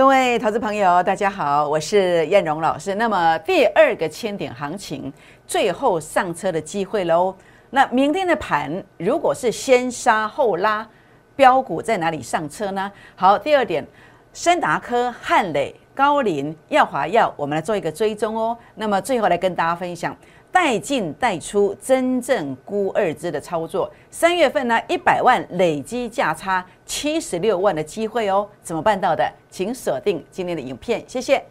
[0.00, 2.94] 各位投资朋友，大家好，我是燕荣老师。
[2.94, 5.12] 那么第二个千点行情，
[5.46, 7.36] 最后上车的机会喽。
[7.68, 10.88] 那明天的盘如果是先杀后拉，
[11.36, 12.90] 标股在哪里上车呢？
[13.14, 13.86] 好，第二点，
[14.32, 18.56] 深达科、汉磊、高林、耀华药，我们来做一个追踪哦。
[18.76, 20.16] 那么最后来跟大家分享。
[20.52, 23.90] 带进带出，真正估二支的操作。
[24.10, 29.30] 三月份呢，一百万累积价差七十六万的机会哦，怎么办到的？
[29.50, 31.42] 请锁定今天的影片，谢谢。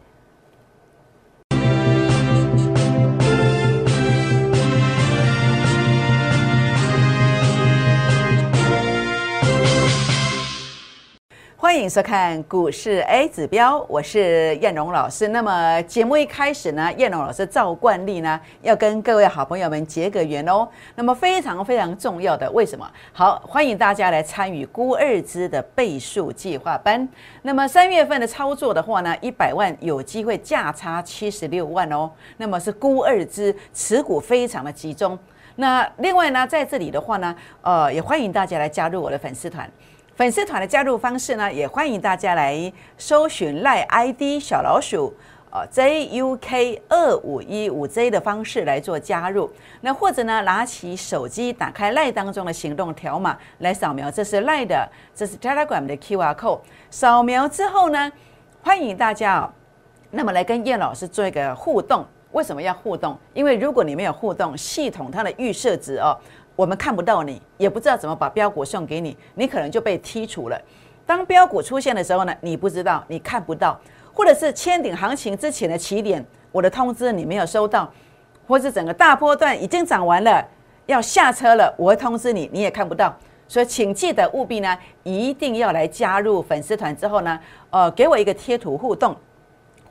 [11.62, 15.28] 欢迎收看股市 A 指标，我是燕荣老师。
[15.28, 20.66] 那么节目一开始呢，燕荣老师照惯例呢，要跟各位好朋友们结个缘哦。
[20.96, 22.90] 那么非常非常重要的，为什么？
[23.12, 27.06] 好，欢迎大家来参与估二支的倍数计划班。
[27.42, 32.10] 那么三月份的操作的话呢，一百万有机会价差七十六万哦。
[32.38, 35.20] 那么是估二支持股非常的集中。
[35.58, 39.70] 那另外呢，在这里的话呢，呃，也欢迎大家来加入我的粉丝团。
[40.20, 45.14] 粉丝团的加入方式呢，也欢迎大家来搜寻赖 ID 小老鼠
[45.50, 49.50] 呃 JUK 二五一五 J 的方式来做加入。
[49.80, 56.60] 那或者呢，拿起手机打开赖当中的行动条码来扫描，这是赖的，这是 Telegram 的 QR code。
[56.92, 58.12] 扫描之后呢，
[58.62, 59.50] 欢迎大家哦，
[60.12, 62.06] 那么来跟叶老师做一个互动。
[62.34, 63.18] 为什么要互动？
[63.34, 66.16] 因为如果你没有互动，系统它的预设值哦。
[66.60, 70.62] 我们看不到你，也不知道怎么把标股送给你，你可能就被剔除了。
[71.06, 73.80] 当标股出现的时候呢，你不知道，你看不到，
[74.12, 76.22] 或者是千顶行情之前的起点，
[76.52, 77.90] 我的通知你没有收到，
[78.46, 80.46] 或是整个大波段已经涨完了，
[80.86, 83.16] 要下车了，我会通知你，你也看不到。
[83.48, 87.40] 所以请记得务必呢，一定要来加入粉丝团之后呢，
[87.70, 89.16] 呃，给我一个贴图互动。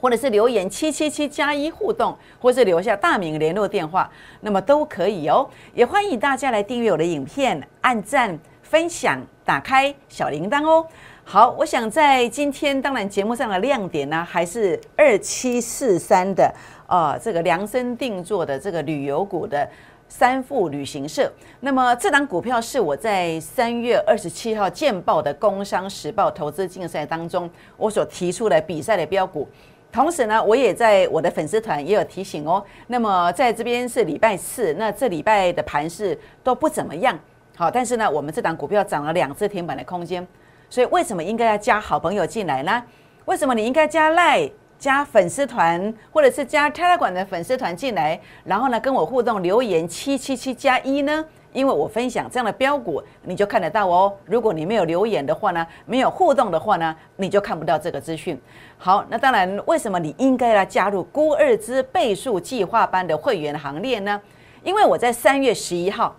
[0.00, 4.10] 或者是留言七七七加一互动，或是留下大名联络电话，
[4.40, 5.48] 那么都可以哦。
[5.74, 10.86] 也欢迎大家来订阅我的影片，按赞、分享、打开小铃铛哦。
[11.24, 16.50] 好，我想在今天当然节目上的亮点呢，还是二七四三的
[16.86, 19.68] 呃这个量身定做的这个旅游股的
[20.08, 21.30] 三富旅行社。
[21.60, 29.46] 那么这档股票是我在三月二十七号见报的《工商时报》投资竞赛当中，我所提出的比赛的标股。
[29.90, 32.62] 同时呢，我也在我的粉丝团也有提醒哦。
[32.88, 37.18] 那么在这边是礼拜四，那这礼拜的盘势都不怎么样，
[37.56, 40.26] 好，但是呢，我们这档股票涨了两次停板的空间，
[40.68, 42.82] 所以为什么应该要加好朋友进来呢？
[43.24, 51.24] 为什么你应该加赖、加粉丝团，或者是加 Telegram 的粉丝团进来，然后呢跟我互动留言七七七加一呢？
[51.52, 54.12] 因为我分享这样的标股，你就看得到哦。
[54.24, 58.40] 如果你没有留言的话呢，没有互动的话呢，你就看不到这个资讯。
[58.76, 64.20] 好，那当然，为什么你应该来加入估二之倍数计划班的会员行列呢？
[64.62, 66.14] 因为我在三月十一号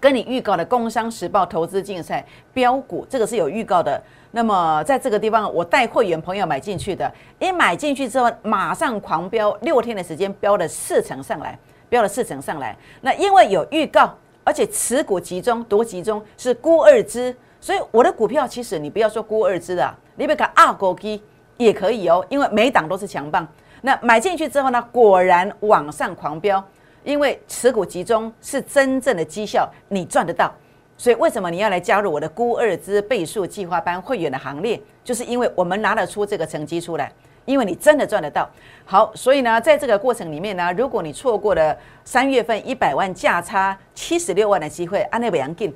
[0.00, 4.02] 跟你预告的《工商时报》投资竞赛标股，这个是有预告的。
[4.32, 11.56] 那么在这个地方，我带会员朋友买进去的，一买进去之后，马上狂飙，六天的时间飙了四成上来，
[11.88, 12.76] 飙了四成上来。
[13.00, 14.12] 那因为有预告。
[14.44, 21.20] 而且持股集中多集中是估二支，所以我的股票其实你不要说估二支的，你别看二股基
[21.56, 23.46] 也可以哦，因为每档都是强棒。
[23.80, 26.62] 那买进去之后呢，果然往上狂飙，
[27.02, 30.52] 因为持股集中是真正的绩效，你赚得到。
[30.96, 34.80] 所以为什么你要来加入我的估二支倍数计划班会员的行列？
[35.02, 37.12] 就是因为我们拿得出这个成绩出来。
[37.44, 38.48] 因为你真的赚得到，
[38.86, 45.74] 好，所以呢，在这个过程里面呢，如果你错过了三月份一百万价差七十六万的机会，安内维扬进，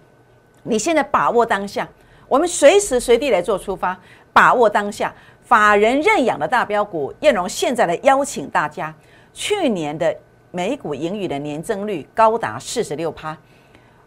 [0.62, 1.86] 你现在把握当下，
[2.26, 3.98] 我们随时随地来做出发，
[4.32, 8.94] 把握当下，法人认养的大标股，燕荣现在来邀请大家，
[9.34, 10.16] 去年的
[10.50, 13.36] 美股盈余的年增率高达四十六趴，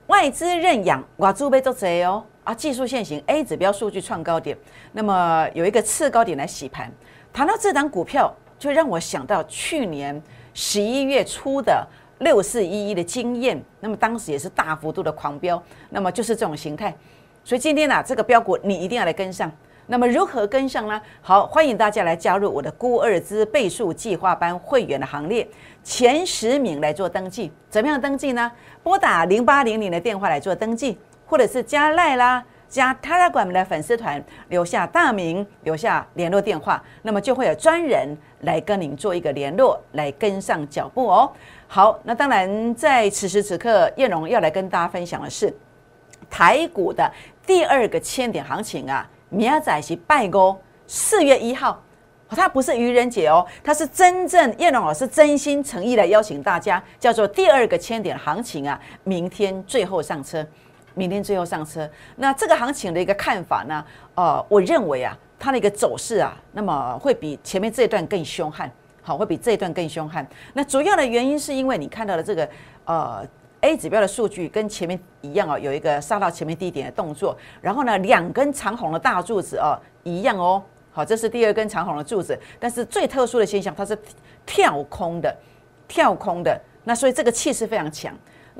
[0.07, 4.57] 外资认养哇，猪背做贼哦，啊，技术线型 A 指标数据创高点，
[4.93, 6.91] 那么有一个次高点来洗盘。
[7.33, 10.21] 谈到这档股票，就让我想到去年
[10.53, 11.87] 十一月初的
[12.19, 16.93] 六四一一的经验，那么当时也是大幅度的狂飙，那么就是这种形态。
[17.43, 19.51] 所以今天呢，这个标股你一定要来跟上。
[19.87, 21.01] 那么如何跟上呢？
[21.21, 25.45] 好，欢迎大家来加入我的估二资倍数计划班会员的行列，
[25.83, 27.51] 前十名来做登记。
[27.69, 28.51] 怎么样登记呢？
[28.83, 32.45] 拨打零八零零的电话来做登记，或者是加赖啦。
[32.71, 41.29] 加 Telegram 的粉丝团，留下大名，留下联络电话，那么就会有专人来跟您做一个联络，来跟上脚步哦。
[41.67, 45.53] 好，那当然在此时此刻，叶龙要来跟大家分享的是
[46.29, 47.11] 台股的
[47.45, 50.55] 第二个千点行情啊，明仔是拜五
[50.87, 51.83] 四月一号，
[52.29, 60.45] 它不是愚人节哦，它是真正叶龙老师真心诚意的邀请大家，叫做第二个千点行情啊，明天最后上车，
[60.93, 61.89] 明天最后上车。
[62.15, 63.85] 那这个行情的一个看法呢？
[64.15, 68.71] 呃，我认为啊，它的一个走势啊，那么会比前面这一段更凶悍，
[69.01, 70.25] 好，会比这一段更凶悍。
[70.53, 72.49] 那主要的原因是因为你看到了这个
[72.85, 73.27] 呃。
[73.63, 80.63] A 指标的数据跟前面一样哦，有一个杀到前面低点的动作，然后呢，两根长红的大柱子哦，一样哦。
[80.91, 83.95] 好，这是第二根长红的柱子，但是最特殊的现象，它是
[84.47, 85.31] 跳空的，
[85.87, 86.59] 跳空的。
[86.85, 88.11] 那所以这个气势非常强。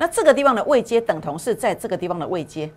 [0.02, 2.68] 那这个地方的位阶等同是在这个地方的位阶，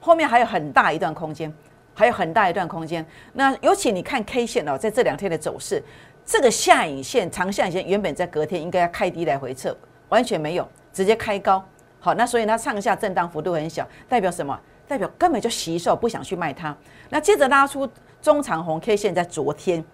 [0.00, 1.54] 后面还有很大一段空间，
[1.94, 3.06] 还有很大一段空间。
[3.34, 5.80] 那尤其你看 K 线哦，在这两天的走势，
[6.24, 9.76] 这个下影线长下影线原本在隔天应该要开低来回撤，
[10.08, 10.68] 完全没有。
[10.92, 11.64] 直接开高，
[12.00, 14.58] 好，那所以它上下震荡幅度很小，代表什么？
[14.88, 16.76] 代表根本就吸售，不想去卖它。
[17.10, 17.88] 那接着拉出
[18.20, 19.84] 中长红 K 线，在昨天，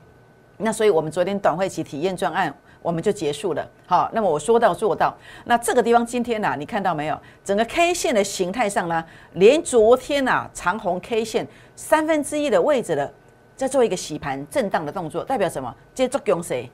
[0.56, 3.66] 那所以我们昨天短会期体验专案我们就结束了。
[3.86, 5.16] 好，那么我说到做到。
[5.44, 7.18] 那这个地方今天呢，你看到没有？
[7.44, 11.46] 整个 K 线的形态上呢，连昨天呐长红 K 线
[11.76, 13.12] 三分之一的位置的，
[13.56, 15.74] 在做一个洗盘震荡的动作，代表什么？
[15.94, 16.70] 接着用谁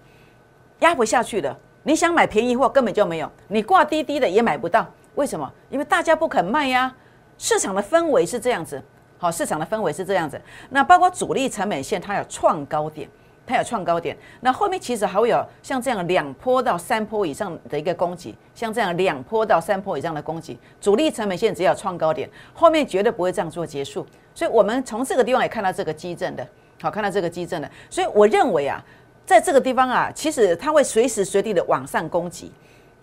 [0.81, 1.57] 压不下去了？
[1.83, 5.51] 你想买便宜货根本就没有，你挂滴滴的也买不到，为什么？
[5.71, 6.95] 因为大家不肯卖呀。
[7.39, 8.83] 市场的氛围是这样子，
[9.17, 10.41] 好，市场的氛围是这样子。
[10.71, 13.09] 那包括主力成本线，它有创高点，
[13.49, 14.17] 它有创高点。
[14.41, 24.07] 那后面其实还会有像这样两波到三波以上的一个攻击，像这样两波到三波以上的攻击，主力成本线只要创高点，后面绝对不会这样做结束。
[24.35, 26.47] 所以我们从这个地方也看到这个基震的，
[26.83, 27.71] 好，看到这个基震的。
[27.89, 28.85] 所以我认为啊。
[29.27, 32.51] 在这个地方啊，其实它会随时随地的往上攻击，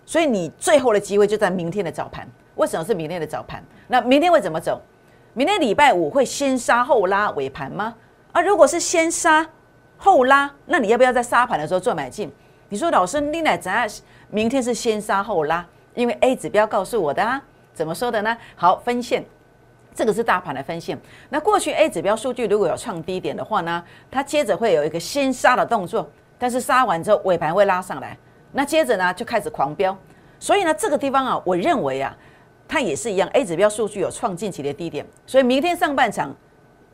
[0.04, 2.26] 所以你最后的机会就在明天的早盘。
[2.56, 3.62] 为什么是明天的早盘？
[3.86, 4.82] 那明天会怎么走？
[5.34, 7.94] 明天礼拜五会先杀后拉尾盘吗？
[8.32, 9.48] 啊，如果是先杀
[9.96, 12.32] 后拉，那你要不要在杀盘的时候做买进？
[12.68, 13.88] 你说老师，你乃怎样？
[14.28, 15.64] 明天是先杀后拉，
[15.94, 17.40] 因为 A 指标告诉我的啊，
[17.72, 18.36] 怎么说的呢？
[18.56, 19.24] 好，分线。
[19.94, 20.98] 这个是大盘的分线。
[21.30, 26.06] 那过去 A 指标数据如果有创低点的话呢，它接着会有一个先杀的动作，
[26.38, 28.14] 但是杀完之后尾盘会拉上来，
[28.52, 29.96] 那接着呢就开始狂飙。
[30.38, 32.14] 所以呢这个地方啊，我认为啊，
[32.68, 36.34] 它也是一样，A 指标数据有创近期的低点，所以明天上半场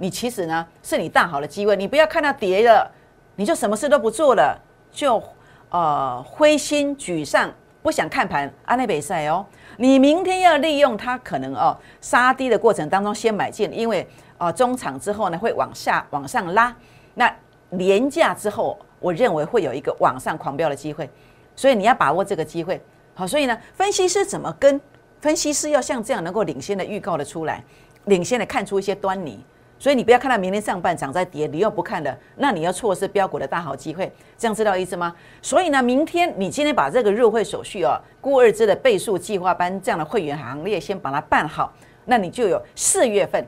[0.03, 2.91] 你其实呢是你大好的机会，你不要看到跌了，
[3.37, 4.61] 你就什么事都不做了，
[4.91, 5.23] 就
[5.71, 7.49] 呃灰心沮丧，
[7.85, 9.47] 不想看盘，阿内北赛哦。
[9.77, 14.05] 你明天要利用它可能哦杀低的过程当中先买进，因为
[14.39, 16.75] 啊中场之后呢会往下往上拉，
[17.15, 17.33] 那
[17.71, 21.09] 廉价之后，我认为会有一个往上狂飙的机会，
[21.55, 22.83] 所以你要把握这个机会。
[23.15, 24.81] 好，所以呢，分析师怎么跟？
[25.21, 27.63] 分析师要像这样能够领先的预告的出来，
[28.07, 29.39] 领先的看出一些端倪。
[29.83, 34.09] 所以你不要看到明天上半场在跌，你又不看了，那你要错失标股的大好机会。
[34.39, 35.13] 这样知道意思吗？
[35.43, 41.73] 所以呢，明天你今天把这个入会手续哦，估二支的倍数计划班这样的会员行列先把它办好，
[42.05, 43.45] 那你就有四月份，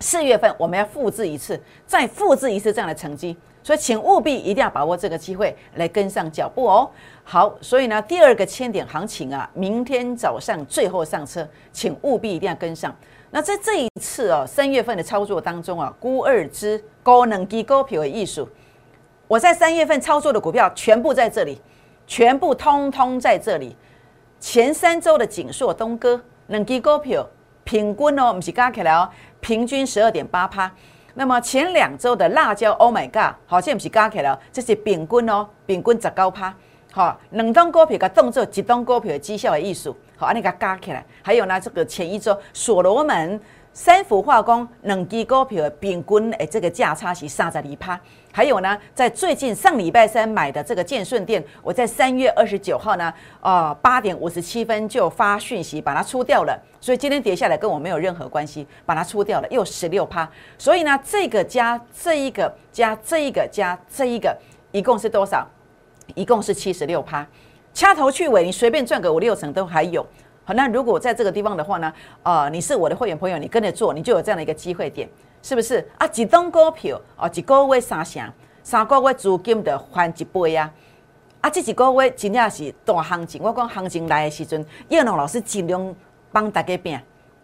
[0.00, 1.56] 四月份我们要复制一次，
[1.86, 3.36] 再复制一次这样的成绩。
[3.62, 6.90] 所以请务必一定要把握这个机会来跟上脚步哦。
[7.22, 12.92] 好，所以呢，第二个千点行情啊，明天早上最后上车，请务必一定要跟上。
[13.32, 18.48] 那在这一次哦，三月份的操作当中啊，估二支高能低高票的艺术，
[19.28, 21.60] 我在三月份操作的股票全部在这里，
[22.08, 23.76] 全部通通在这里。
[24.40, 27.24] 前三周的锦硕东哥能低高票
[27.62, 29.08] 平均哦，不是加起来哦，
[29.38, 30.68] 平均十二点八趴。
[31.14, 36.52] 那么前两周的辣椒，Oh my God，好像不是加起来哦，这是平均哦，平均十高趴。
[36.90, 39.96] 好，两档股票的动作，一档股票的绩效的艺术。
[40.20, 43.40] 好，安尼个加起来，还有呢，这个前一周所罗门、
[43.72, 47.98] 三氟化工两支股票的平均诶，这个价差是三十二趴。
[48.30, 53.10] 还有呢，在最近上礼拜三买的这个建顺店，我在三月二十九号呢，
[53.40, 60.30] 啊八点五十七分就发讯息把它出掉了，所以今天跌下来跟我没有任何关系，把它出掉了，又十六趴。
[60.58, 64.36] 所以呢，这个加这一个加这一个加这一个，
[64.70, 65.48] 一共是多少？
[66.14, 67.26] 一共是七十六趴。
[67.72, 70.06] 掐头去尾，你随便赚个五六成都还有。
[70.44, 75.08] 好，那如果在这个地方的话呢，啊，你是我的会员朋友，你跟着做，你就有这样的一个机会点，
[75.42, 75.86] 是不是？
[75.98, 78.30] 啊，几档股票，哦，一个月三成，
[78.62, 80.70] 三个月资金的翻一倍呀！
[81.40, 83.40] 啊，这几个月真正是大行情。
[83.42, 85.94] 我讲行情来的时阵，叶龙老师尽量
[86.32, 87.00] 帮大家变，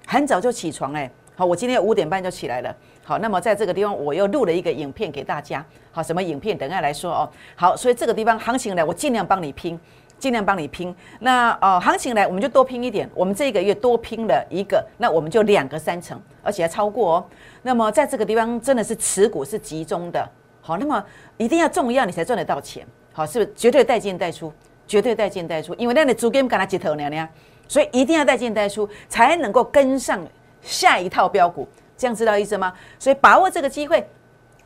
[0.06, 1.08] 很早就起床哎。
[1.36, 2.74] 好，我今天五点半就起来了。
[3.04, 5.64] 好，那么在这个地方我又录了一个影片给大家。
[5.92, 6.58] 好，什么影片？
[6.58, 7.30] 等下来说哦。
[7.54, 9.78] 好，所以这个地方行情来，我尽量帮你拼。
[10.18, 17.26] 尽量帮你拼，那呃行情来我们就多拼一点，我们这个月多拼了一个，那我们就两个三成，而且还超过哦。
[17.62, 20.26] 那么在这个地方真的是持股是集中的，
[20.60, 21.04] 好，那么
[21.36, 24.52] 一定要重要你才赚得到钱，好，是不是绝对带进带出，
[24.86, 27.28] 绝对带进带出，因为那你租金跟他接头娘娘，
[27.68, 30.26] 所以一定要带进带出，才能够跟上
[30.62, 32.72] 下一套标股，这样知道意思吗？
[32.98, 34.08] 所以把握这个机会，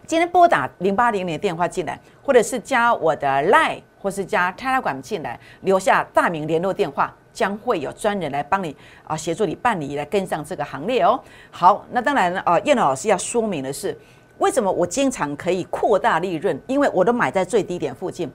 [0.07, 7.14] 今天拨打零八零零电话进来，或者是加我的 Line，或是加 Telegram 进来，留下大名联络电话。
[7.33, 11.19] 将会有专人来帮你啊，协助你办理，来跟上这个行列哦。
[11.52, 13.97] 好，那当然啊，叶老师要说明的是，
[14.38, 16.61] 为什么我经常可以扩大利润？
[16.66, 18.28] 因为我都买在最低点附近。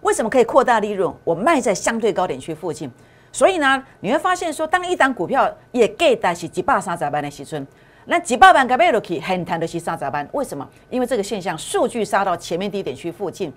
[0.00, 1.14] 为什么可以扩大利润？
[1.22, 2.90] 我卖在相对高点区附近。
[3.30, 7.64] 所以呢，你会发现说，当一档股票也给的是几百三十万的时阵，
[8.06, 10.28] 那几百万个卖落去，很谈的是三十万。
[10.32, 10.68] 为什么？
[10.90, 13.52] 因为这个现象，数据杀到前面低点区附近，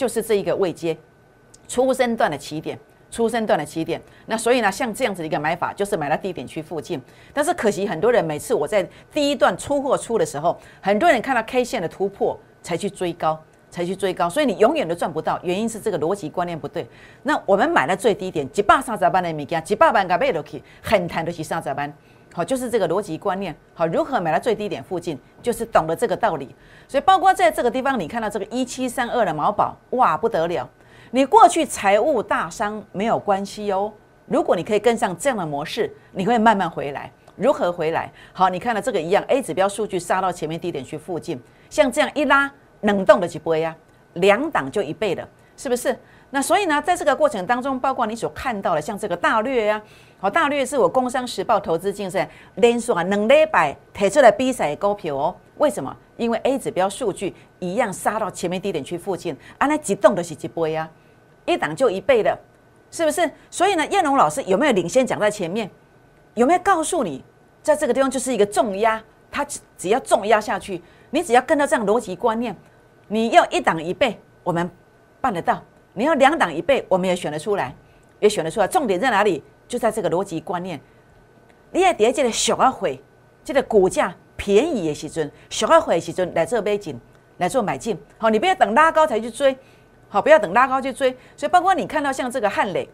[0.00, 0.96] 就是这一个位阶
[1.68, 2.78] 出生段的起点。
[3.10, 7.02] 出生段的起点，那所以呢，像这样子的一个买法，就是买到低点区附近。
[7.34, 13.36] 但是可惜，很多人每次我在第一段出货出的时候，很多人看到 K 线的突破才去追高，
[13.68, 15.40] 才去追高，所以你永远都赚不到。
[15.42, 16.86] 原因是这个逻辑观念不对。
[17.24, 21.92] 那我们买了最低点，几百三十班的米价，几百万买落去，很谈得起三十班。
[22.32, 23.54] 好，就是这个逻辑观念。
[23.74, 26.54] 好，如何买到最低点附近，就是懂得这个道理。
[26.86, 30.68] 所以包括在这个地方，你看到这个一七三二的毛宝，哇，不得了。
[31.10, 33.92] 你过去财务大伤没有关系哦，
[34.26, 37.10] 如果你可以跟上这样的模式，你会慢慢回来。
[37.34, 38.12] 如何回来？
[38.32, 43.74] 好，你看到这个一样，A 指标数据杀到前面低点去附近，像这样一拉，冷冻的几波呀，
[44.14, 45.98] 两档就一倍了，是不是？
[46.32, 49.82] 那所以呢，在这个过程当中，包括你所看到的，像这个大略呀，
[50.22, 55.34] 好，大略是我工商时报投资竞赛连续啊两礼拜提出来比赛股票哦。
[55.56, 55.96] 为什么？
[56.18, 60.86] 因为 A 指标数据一样杀到前面低点区附近，啊，那激动的是几倍呀？
[61.46, 62.38] 一档就一倍的，
[62.90, 63.30] 是不是？
[63.50, 65.70] 所以呢，燕龙老师有没有领先讲在前面？
[66.34, 67.24] 有没有告诉你，
[67.62, 69.42] 在这个地方就是一个重压，它
[69.78, 72.54] 只要重压下去，你只要跟到这样逻辑观念，
[73.08, 74.70] 你要一档一倍，我们
[75.18, 75.56] 办得到；
[75.94, 77.74] 你要两档一倍，我们也选得出来，
[78.18, 78.68] 也选得出来。
[78.68, 79.42] 重点在哪里？
[79.70, 80.80] 就在这个逻辑观念。
[81.70, 83.00] 你要叠这个小二会，
[83.44, 87.00] 这个股价便宜的时阵，小二会的时阵来做买进，
[87.38, 87.96] 来做买进。
[88.18, 89.56] 好，你不要等拉高才去追。
[90.08, 92.88] 好，不要等拉高去追，所以包括你看到像这个汉磊，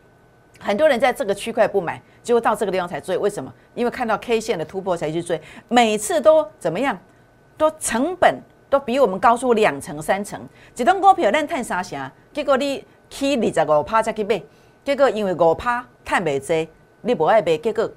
[0.60, 3.50] 很多人在这个区块不买，结果到这个地方才追，为什么？
[3.74, 6.98] 因为看到 K 线的突破才去追，每次都怎么样？
[7.56, 10.46] 都成本都比我们高出两成三成。
[10.76, 14.42] 一张股票咱赚三成，结果你去二十五趴再去买，
[14.84, 16.68] 结果因为五趴赚未济，
[17.02, 17.90] 你不爱买，结果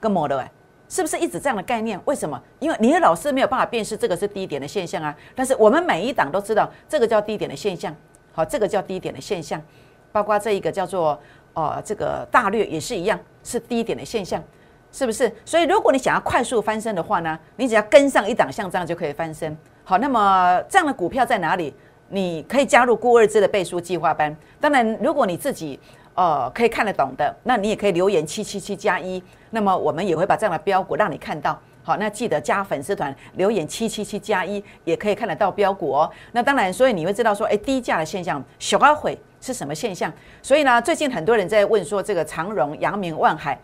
[0.00, 0.50] 更没了哎，
[0.88, 2.00] 是不是一直这样的概念？
[2.06, 2.42] 为什么？
[2.58, 7.94] 因为你的老师没有办法辨识这个是低点的现象啊，但是我们每一档都知道这个叫低点的现象。
[8.32, 9.62] 好，这个叫低点的现象，
[10.10, 11.20] 包括这一个叫做
[11.52, 14.42] 呃这个大略也是一样，是低点的现象，
[14.90, 15.30] 是不是？
[15.44, 19.56] 所以如果你想要快速翻身的话呢，你只要跟上一档像这样就可以翻身。
[19.84, 21.74] 好，那么这样的股票在哪里？
[22.08, 24.36] 你可以加入顾二之的背书计划班。
[24.60, 25.80] 当然，如果你自己
[26.14, 31.58] 呃可以看得懂的，那你也可以留言七七七加一，那么我们也会把这样的标股让你看到。
[31.82, 36.10] 好，那记得加粉丝团留言七七七加一，也可以看得到标股哦。
[36.32, 40.10] 那当然，所以你会知道说，哎，低价的现象小二回是什么现象？
[40.40, 43.60] 所以呢，最近很多人在问说，这个长荣、阳明、万海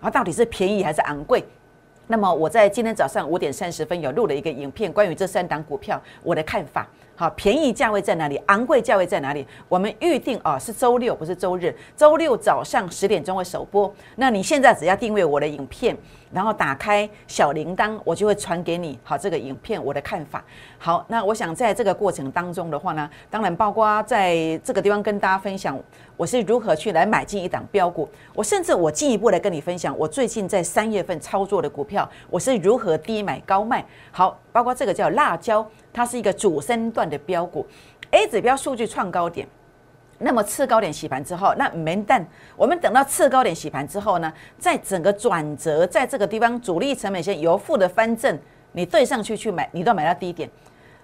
[0.00, 1.44] 啊，到底是便宜还是昂贵？
[2.06, 6.86] 那么我在今天早上五点三十分有录了一个影片，关于这三档股票我的看法。
[7.18, 8.36] 好，便宜价位在哪里？
[8.46, 9.46] 昂贵价位在哪里？
[9.70, 11.74] 我们预定啊是周六，不是周日。
[11.96, 13.90] 周六早上十点钟会首播。
[14.16, 15.96] 那你现在只要订阅我的影片，
[16.30, 18.98] 然后打开小铃铛，我就会传给你。
[19.02, 20.44] 好，这个影片我的看法。
[20.76, 25.78] 好，那我想在这个过程当中的话呢，当然包括在这个地方跟大家分享
[26.16, 28.08] 我是如何去来买进一档标股。
[28.34, 33.84] 我甚至我进一步来跟你分享，我最近在三月份操作的股票，我是如何低买高卖。
[34.10, 35.66] 好，包括这个叫辣椒。
[35.92, 37.66] 它是一个主升段的标股
[38.10, 39.48] ，A 指标数据创高点，
[40.18, 48.38] 那么次高点洗盘之后，那没但我们等到次高点洗盘之后呢，在整个转折在这个地方主力成本线由负的翻正，
[48.72, 50.50] 你对上去去买，你都买到低点，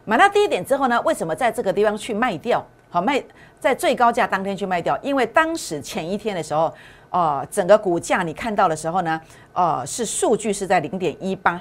[0.04, 2.62] 买到低点之后呢，为什么在这个地方去卖掉？
[2.93, 3.21] 好卖
[3.59, 6.73] 在最高价当天去卖掉，因为当时前一天的时候，
[7.09, 9.19] 哦，整个股价你看到的时候呢，
[9.55, 11.59] 哦，是数据是在零点一八。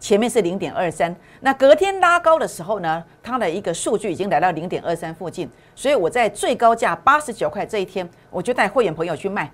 [0.00, 9.48] 前面是零点二三，那隔天拉高的时候呢，它的一个数据已经来到零点二三附近，所以我在最高价八十九块这一天，我就带会员朋友去卖，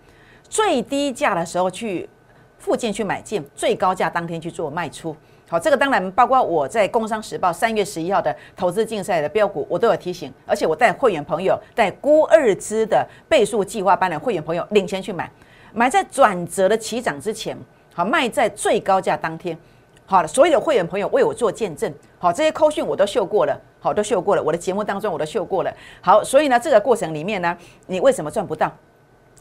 [0.48, 2.08] 最低价的时候去
[2.56, 5.14] 附近去买进，最高价当天去做卖出。
[5.50, 15.30] 好，这个当然包括我在《工商时报》三月十一号的投资竞赛的标股，我都有提醒，而且我带会员朋友带估二支的倍数计划班的会员朋友领先去买，
[15.72, 17.56] 买在转折的起涨之前，
[17.94, 19.56] 好卖在最高价当天。
[20.04, 28.70] 好了，所有的会员朋友为我做见证，好，这些扣讯我都秀过了，好，都秀过了，我的节目当中我都秀过了，好，所以呢，这个过程里面呢，你为什么赚不到？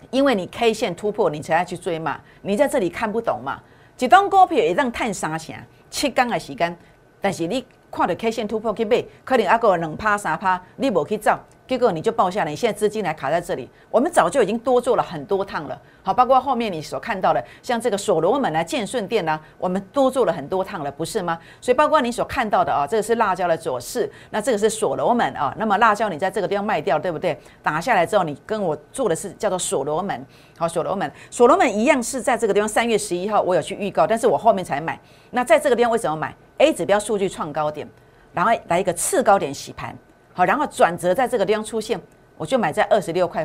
[0.10, 3.60] 因为你 K 线突破，你才要去追嘛，你在这里看不懂嘛，
[4.00, 5.56] 一档股票也让探三成，
[5.90, 6.78] 七天的时间，
[7.20, 11.38] 但是你看到 K 线突破去买，可能还有两趴三趴，你无去走。
[11.68, 13.70] 结果你就报下来，你现在资金还卡在这里。
[13.92, 21.38] 我们早就已经多做了很多趟了，好，包括后面你所看到的，像这个所罗门啊、建顺店啊，我们多做了很多趟了，不是吗？
[21.60, 25.54] 所以包括你所看到的啊，这个是辣椒的左势，那这个是所罗门啊。
[25.58, 27.38] 那么辣椒你在这个地方卖掉，对不对？
[27.62, 30.26] 打下来之后，你跟我做的是叫做所罗门，
[30.58, 34.98] 好，所罗门，所罗门一样是在这个地方，三月十一号我有去预告，但是我后面才买。
[35.32, 37.86] 那在这个地方为什么买？A 指标数据创高点，
[38.34, 39.94] 然后来一个次高点洗盘，
[40.38, 42.00] 好，然后转折在这个地方出现。
[42.38, 43.44] 我就买在二十六块，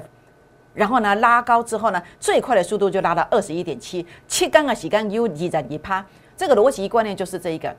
[0.75, 6.05] 然后呢拉高之后呢，最快的速度就拉到二十一点七，七缸啊洗缸 U 二在一趴，
[6.37, 7.75] 这个逻辑观念就是这一个，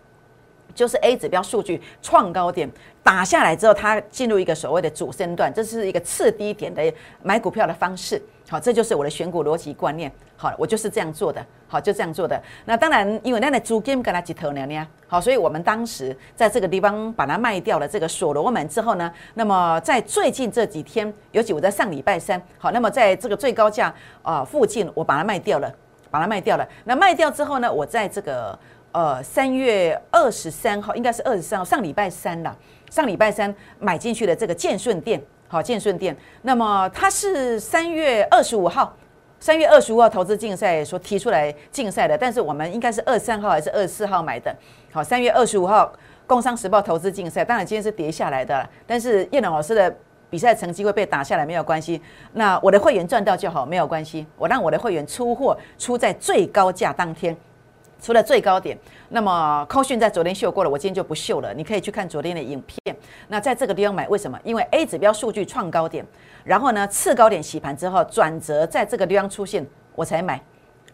[0.73, 2.69] 就是 A 指标数据创高点
[3.01, 8.21] 打下来之后，它进入一个所谓的主升段，这是一个次低点的买股票的方式。
[8.49, 10.11] 好，这就是我的选股逻辑观念。
[10.35, 11.43] 好，我就是这样做的。
[11.67, 12.39] 好，就这样做的。
[12.65, 14.85] 那当然，因为那的租金跟他几头娘娘。
[15.07, 25.73] 好，所以我们当时在这个地方把它卖掉了这个所罗门之后呢，那么在最近这几天，尤其我在上礼拜三，好，那么在这个最高价啊附近，我把它卖掉了，
[26.11, 26.67] 把它卖掉了。
[26.83, 28.57] 那卖掉之后呢，我在这个
[28.93, 32.57] 呃三月二十三号，应该是二十三号，上礼拜三了，
[32.89, 35.21] 上礼拜三买进去的这个建顺店。
[35.49, 38.91] 好，建顺店，那么它是三月二十五号，
[39.39, 44.55] 三月二十五号投资竞赛所提出来竞赛的，但是我们应该是二三号还是二十四号买的。
[44.91, 45.93] 好，三月二十五号
[46.25, 49.95] 工商时报投资竞赛，当然今天是跌下来的，但是叶龙老师的
[50.27, 57.37] 比赛成绩会被打下来没有关系，那我的会员赚到就好，没有关系，我让我的会员出货出在最高价当天。
[58.03, 61.53] 除了最高点，那么扣讯在昨天秀过了，我今天就不秀了。
[61.53, 62.93] 你可以去看昨天的影片。
[63.29, 64.37] 那在这个地方买，为什么？
[64.43, 66.05] 因为 A 指标数据创高点，
[66.43, 70.41] 然后呢次高点洗盘之后转折在这个地方出现，我才买。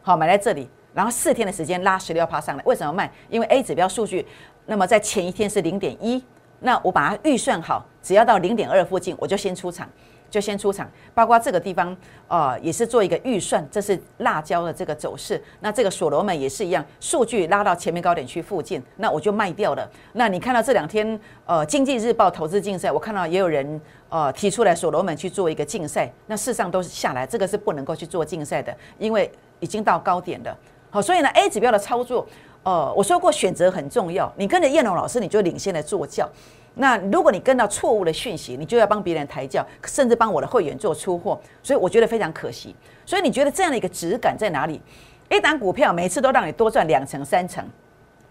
[0.04, 2.64] 好，买在这里，然后四天的时间拉十六趴上来。
[2.64, 3.12] 为什么卖？
[3.28, 4.28] 因为 A 指标数据，
[4.68, 6.24] 那么在前一天是零点一，
[6.60, 9.90] 那我把它预算好，只要到零点二附近，我就先出场。
[10.30, 11.96] 就先出场，包括这个地方，
[12.28, 13.68] 呃，也是做一个预算。
[13.72, 19.90] 这是辣椒的这个走势，那这个所罗门也是一样，数据拉到前面高点区附近，那我就卖掉了。
[20.14, 30.58] 那你看到这两天，呃，经济日报投资竞赛，我看到也有人呃提出来所罗门去做一个竞赛，那事实上都是下来，这个是不能够去做竞赛的，因为已经到高点了。
[30.92, 32.28] 好，所以呢，A 指标的操作，
[32.64, 36.30] 呃，我说过选择很重要，你跟着燕龙老师，你就领先来做教。
[36.76, 42.76] 那如果你跟到错误的讯息，你就要帮别人抬轿，甚至帮我的会员做出货，所以我觉得非常可惜。
[43.06, 44.82] 所以你觉得这样的一个质感在哪里？
[45.30, 47.66] 一档股票每次都让你多赚两成、三成，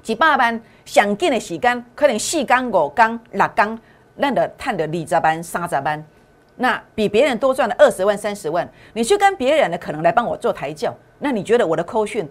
[0.03, 3.79] 几百万想进的时间，可能四缸、五缸、六缸，
[4.17, 6.05] 那的探的二十班、三十班，
[6.57, 8.69] 那比别人多赚了二十万、三十万。
[8.95, 12.29] 你去跟别人的可能来帮我做抬轿，那你觉得我的扣讯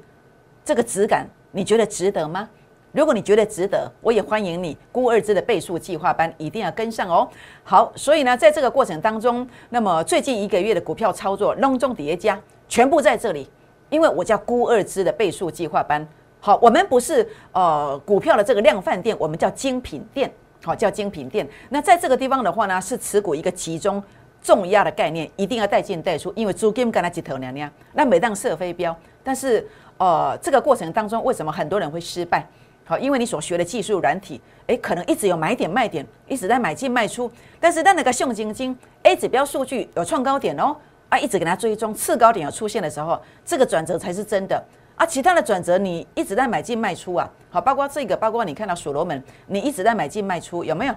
[0.65, 2.47] 这个质感，你觉得值得吗？
[2.93, 4.75] 如果你觉得值得，我也欢迎你。
[4.91, 7.29] 估二支的倍数计划班一定要跟上哦。
[7.63, 13.47] 好，所以呢，在这个过程当中，那么最近一个月的股票操作隆重叠加，全部在这里，
[13.89, 16.07] 因为我叫估二支的倍数计划班。
[16.39, 20.31] 好，我们不是呃股票的这个量贩店，我们叫精品店。
[20.63, 21.47] 好，叫精品店。
[21.69, 24.03] 那在这个地方的话呢，是持股一个集中
[24.47, 27.69] 重压的概念，一定要带进带出，因为租金跟他几头娘娘。
[27.91, 32.47] 那每当射飞镖，但是呃这个过程当中，为什么很多人会失败？
[32.85, 37.29] 好，因为你所学的技术软体，诶，可能一直有买点卖点，一直在买进卖出，
[37.59, 40.73] 但是在那个熊晶晶 A 指标数据有创高点哦，
[41.09, 44.63] 啊，一直给它追踪，次高点有出现的时候，这个转折才是真的
[44.95, 45.05] 啊。
[45.05, 50.95] 其他的转折你一直在买进卖出啊，好，包括这个，包括你看到所罗门，你一直在买进卖出，有没有？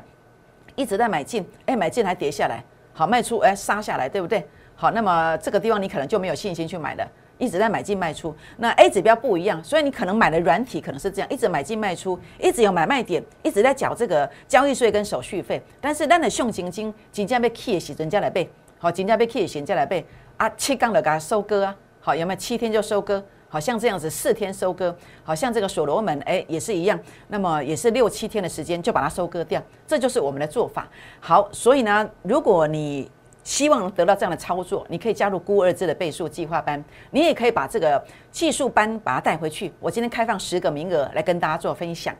[0.76, 2.62] 一直在买进，诶，买进还跌下来，
[3.00, 4.46] 好，卖出，诶，杀下来，对不对？
[4.74, 7.08] 好，那么这个地方你可能就没有信心去买了。
[7.38, 15.62] 一直在买进卖出，那 A 指标不一样，所以你可能买的软体可能是这样，一直买进卖出，一直有买卖点，一直在缴这个交易税跟手续费。
[15.80, 20.04] 但是，咱的熊金金金价被 K 的时人家来背，好，金价被 K 的时人家来背
[20.36, 23.24] 啊，七杠的给它收割啊，好，有没有七天就收割？
[23.50, 30.88] 好像这样子四天收割，好像这个所罗门哎也是一样，那么也是六七天的时间就把它收割掉，这就是我们的做法。
[31.18, 33.10] 好，所以呢，如果你
[33.42, 39.72] 希望得到这样的操作，你可以加入孤二字的倍数计划班，你也可以把这个技术班把它带回去。
[39.80, 42.14] 我今天开放十个名额来跟大家做分享。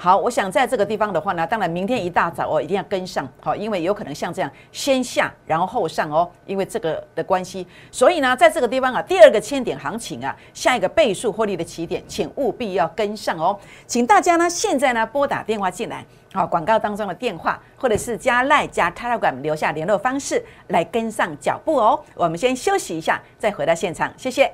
[0.00, 13.58] 好，我想在这个地方的话呢，当然明天一大早哦，一定要跟上，好，因为有可能像这样先下然后后上哦，因为这个的关系，所以呢，在这个地方啊，第二个千点行情啊，下一个倍数获利的起点，请务必要跟上哦，
[13.88, 22.00] 请大家呢现在呢拨打电话进来，好，广告当中的电话，或者是加赖加 Telegram 留下联络方式来跟上脚步哦。
[22.14, 24.48] 我们先休息一下，再回到现场，谢谢。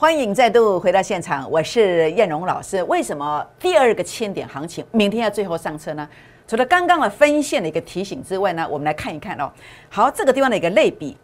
[0.00, 2.82] 欢迎再度回到现场，我是燕荣老师。
[2.84, 6.08] 为什么第二个千点行情明天要最后上车呢？
[6.48, 9.52] 除了刚刚的分线的一个提醒之外呢，我们来看一看哦。
[9.90, 11.14] 好，这个地方的一个类比，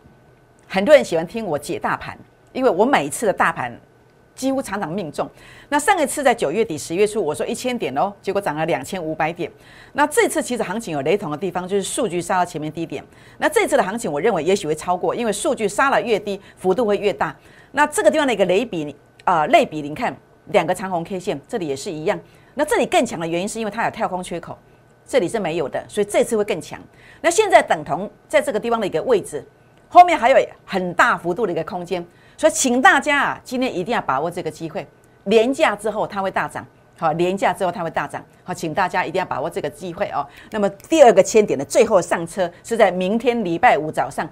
[0.68, 2.18] 很多人喜欢听我解大盘，
[2.52, 3.74] 因为我每一次的大盘
[4.34, 5.26] 几乎常常命中。
[5.70, 9.50] 那上一次在九月底十月初，我说一千点哦，结果涨了两千五百点。
[9.94, 13.02] 那这次其实行情有雷同的地方，就是数据杀到前面低点。
[13.38, 17.34] 那这次的行情，我认为也许会超过，因为数据杀了越低，幅度会越大。
[17.76, 22.18] 那这个地方的一个类比，啊，类比，你看两个长红 K 线，这里也是一样。
[22.54, 24.56] 那这里更强的原因是因为它有跳空缺口，
[25.04, 26.80] 这里是没有的，所以这次会更强。
[27.20, 29.46] 那现在等同在这个地方的一个位置，
[29.90, 32.02] 后面还有很大幅度的一个空间，
[32.38, 34.86] 所以请大家啊，今天一定要把握这个机会。
[35.24, 36.66] 廉价之后它会大涨，
[36.98, 40.26] 好，廉价之后它会大涨，好，请大家一定要把握这个机会哦。
[40.50, 44.26] 那么第二个千点的最后上车是在明天礼拜五早上。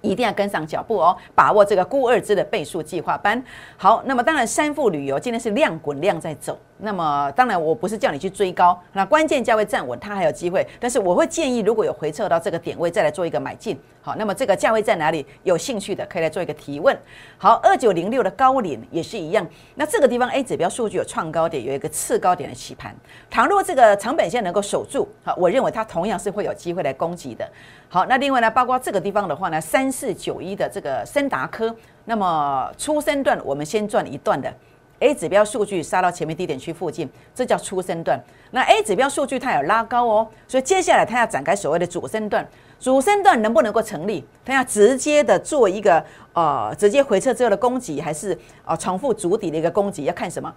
[0.00, 3.42] 一定要跟上脚步哦，把握这个估二支的倍数计划班。
[3.76, 6.58] 好，那么当然三富旅游今天是量滚量在走。
[6.78, 10.66] 那么当然我不是叫你去追高，那关键价位站稳，它还有机会。
[10.78, 13.78] 但是我会建议，如果有回撤到这个点位，再来做一个买进。
[14.00, 15.26] 好，那么这个价位在哪里？
[15.42, 16.96] 有兴趣的可以来做一个提问。
[17.36, 19.46] 好，二九零六的高领也是一样。
[19.74, 22.94] 那这个地方 A 指标数据有创高点，有一个次高点的起盘。
[23.28, 27.46] 倘若这个成本线能够守住，好，我认为它同样是会有机会来攻击的。
[27.88, 34.52] 好，那另外呢，包括这个地方的话呢，三四九一的这个森达科，那么初升段我们先赚一段的。
[35.00, 38.20] A 指标数据杀到前面低点区附近，这叫初升段。
[38.50, 42.46] 那 A 指标数据它有拉高哦，所以接下来它要展开所谓的主升段。
[42.80, 44.24] 主升段能不能够成立？
[44.44, 50.04] 它要直接的做一个呃直接回撤之后的攻击，还是呃重复主底的一个攻击？
[50.04, 50.52] 要看什么？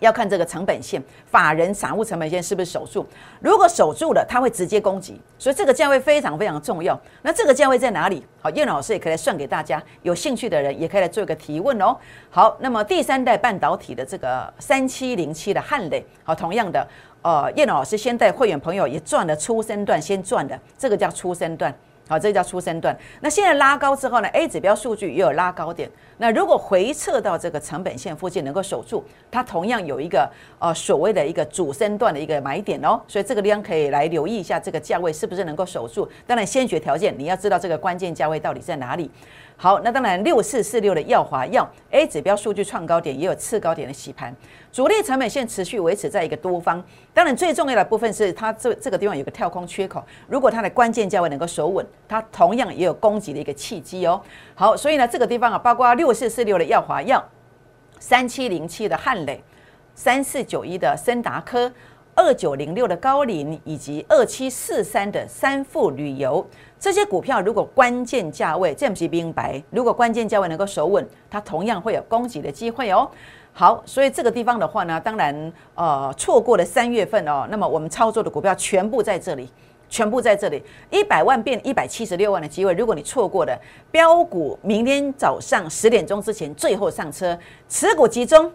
[0.00, 3.06] 要看这个成本线，法人散户成本线是不是守住？
[3.40, 6.98] 如果守住了，它会直接攻击，所以这个价位非常非常重要。
[7.22, 8.24] 那这个价位在哪里？
[8.40, 11.96] 好，叶老师也可以来算给大家，有兴趣的人也可以来做一个提问哦。
[12.30, 16.86] 好，那么第三代半导体的这个三七零七的汉磊，好，同样的，
[17.22, 21.72] 呃，叶老师先带会员朋友也赚了初生段，先赚的，这个叫初生段。
[22.08, 22.96] 好，这叫初生段。
[23.20, 25.90] 那现在拉高之后呢？A 指标数据也有拉高点。
[26.18, 33.00] 那如果回撤到这个成本线附近能够守住，它同样有一个呃所谓的一个主升段的一个买点哦。
[33.08, 36.08] 所以这个地方可以来留意一下，这个价位是不是能够守住？
[36.26, 39.10] 当然，先决条件你要知道这个关键价位到底在哪里。
[39.56, 44.34] 好，那当然六四四六的耀华药 A 指标数据创高点，也有次高点的洗盘，
[44.72, 46.82] 主力成本线持续维持在一个多方。
[47.14, 54.18] 当然，最重要的部分是它这这个地方有个跳空缺口，如果它的关键价位能够守稳，它同样也有攻击的一个契机哦。
[54.54, 57.22] 好，所以呢，这个地方啊，包括六四四六的耀华药、
[57.98, 59.44] 三七零七的汉磊、
[59.94, 61.70] 三四九一的森达科、
[62.14, 66.46] 二九零六的高林以及二七四三的三富旅游。
[66.80, 73.08] 这些股票如果关键价位，这样子明白，如果关键价位能够守稳，它同样会有攻击的机会哦。
[73.54, 79.48] 好，所以这个地方的话呢，当然呃错过了三月份哦，那么我们操作的股票全部在这里，
[79.90, 83.54] 全部在这里，一百万变一百七十六万的机会，如果你错过了
[83.90, 87.38] 标股，明天早上十点钟之前最后上车，
[87.68, 88.50] 持股集中，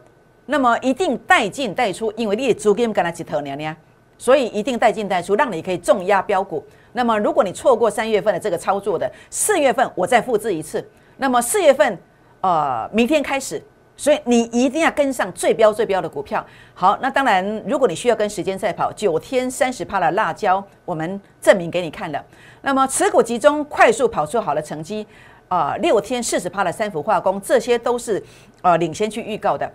[0.48, 3.76] 那么一定带进带出，因为你的资金跟他几头娘娘，
[4.18, 6.66] 所以一定带进带出，让你可以重压标股。
[6.94, 10.84] 那么，如果你错过三月份的这个操作的，四月份我再复制一次。
[11.18, 11.96] 那么四月份，
[12.42, 13.62] 呃，明天开始，
[13.98, 16.46] 所以你一定要跟上最标最标的股票。
[16.74, 22.24] 好，那当然，如果你需要跟时间赛跑，九天三十趴的辣椒，我们证明给你看了。
[22.62, 25.06] 那么持股集中，快速跑出好的成绩，
[25.50, 28.24] 啊，六天四十趴的三氟化工，这些都是
[28.62, 29.70] 呃领先去预告的。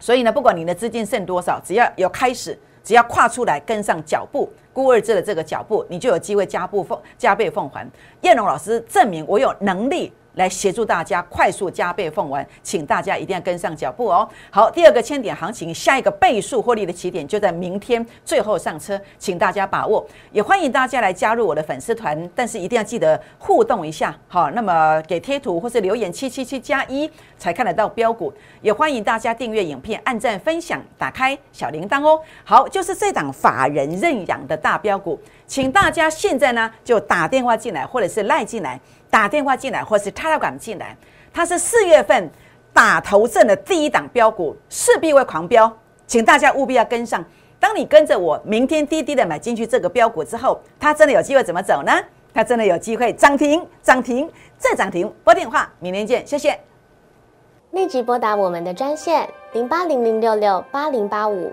[0.00, 2.58] 所以呢，不管你的资金剩多少，只要有开始。
[2.84, 7.86] 只要跨出来跟上脚步，孤二字的这个脚步，你就有机会加步奉加倍奉还。
[8.22, 14.26] 叶龙老师证明我有能力来协助大家快速加倍奉完，请大家一定要跟上脚步哦。
[14.50, 20.06] 好，第二个千点行情，下一个倍数获利的起点就在明天最后上车，请大家把握。
[20.32, 28.32] 也欢迎大家来加入我的粉丝团，但是一定要记得互动一下，好，那么给贴图或是留言七七七加一才看得到标股。
[28.62, 32.20] 也欢迎大家订阅影片、按赞、分享、打开小铃铛哦。
[32.44, 38.78] 好，就是这档法人认养的大标股，请大家现在呢就打电话进来，或者是赖进来。
[39.10, 40.96] 打电话进来，或是 Telegram 进来，
[41.32, 42.30] 它是四月份
[42.72, 45.70] 打头阵的第一档标股，势必会狂飙，
[46.06, 47.24] 请大家务必要跟上。
[47.60, 51.92] 当你跟着我明天滴滴的买进去这个标股之后，它真的有机会怎么走呢？
[52.32, 55.12] 它真的有机会涨停、涨停再涨停。
[55.24, 56.58] 拨电话，明天见，谢谢。
[57.72, 61.52] 立即拨打我们的专线零八零零六六八零八五